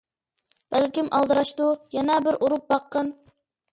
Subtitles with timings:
[0.75, 1.67] بەلكىم ئالدىراشتۇ،
[1.99, 3.13] يەنە بىر ئۇرۇپ باققىن.